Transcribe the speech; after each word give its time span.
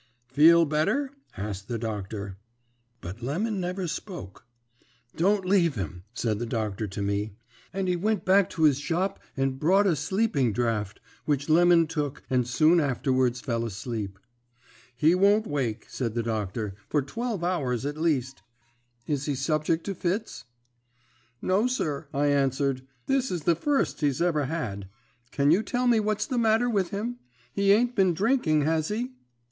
"'Feel 0.29 0.65
better?' 0.65 1.11
asked 1.37 1.67
the 1.67 1.77
doctor. 1.77 2.35
"But 3.01 3.21
Lemon 3.21 3.59
never 3.59 3.85
spoke. 3.87 4.47
"'Don't 5.15 5.45
leave 5.45 5.75
him,' 5.75 6.05
said 6.11 6.39
the 6.39 6.45
doctor 6.47 6.87
to 6.87 7.03
me, 7.03 7.35
and 7.71 7.87
he 7.87 7.95
went 7.95 8.25
back 8.25 8.49
to 8.49 8.63
his 8.63 8.79
shop 8.79 9.19
and 9.37 9.59
brought 9.59 9.85
a 9.85 9.95
sleeping 9.95 10.53
draught, 10.53 10.99
which 11.25 11.49
Lemon 11.49 11.85
took, 11.85 12.23
and 12.31 12.47
soon 12.47 12.79
afterwards 12.79 13.41
fell 13.41 13.63
asleep. 13.63 14.17
"'He 14.95 15.13
won't 15.13 15.45
wake,' 15.45 15.85
said 15.87 16.15
the 16.15 16.23
doctor, 16.23 16.73
'for 16.89 17.03
twelve 17.03 17.43
hours 17.43 17.85
at 17.85 17.95
least. 17.95 18.41
Is 19.05 19.27
he 19.27 19.35
subject 19.35 19.83
to 19.83 19.93
fits?' 19.93 20.45
"'No, 21.43 21.67
sir,' 21.67 22.07
I 22.11 22.25
answered; 22.25 22.81
'this 23.05 23.29
is 23.29 23.43
the 23.43 23.53
first 23.53 24.01
he's 24.01 24.19
ever 24.19 24.45
had. 24.45 24.89
Can 25.29 25.51
you 25.51 25.61
tell 25.61 25.85
me 25.85 25.99
what's 25.99 26.25
the 26.25 26.39
matter 26.39 26.67
with 26.71 26.89
him? 26.89 27.19
He 27.53 27.71
ain't 27.71 27.95
been 27.95 28.15
drinking, 28.15 28.63
has 28.63 28.87
he?' 28.87 29.11